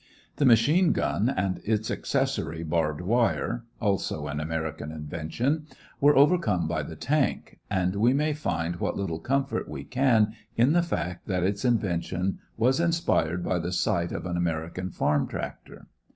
The 0.37 0.47
machine 0.47 0.93
gun 0.93 1.29
and 1.29 1.61
its 1.63 1.91
accessory, 1.91 2.63
barbed 2.63 3.01
wire 3.01 3.65
(also 3.79 4.25
an 4.25 4.39
American 4.39 4.91
invention), 4.91 5.67
were 5.99 6.15
overcome 6.15 6.67
by 6.67 6.81
the 6.81 6.95
tank; 6.95 7.59
and 7.69 7.95
we 7.95 8.11
may 8.11 8.33
find 8.33 8.77
what 8.77 8.97
little 8.97 9.19
comfort 9.19 9.69
we 9.69 9.83
can 9.83 10.33
in 10.57 10.73
the 10.73 10.81
fact 10.81 11.27
that 11.27 11.43
its 11.43 11.63
invention 11.63 12.39
was 12.57 12.79
inspired 12.79 13.43
by 13.43 13.59
the 13.59 13.71
sight 13.71 14.11
of 14.11 14.25
an 14.25 14.37
American 14.37 14.89
farm 14.89 15.27
tractor. 15.27 15.85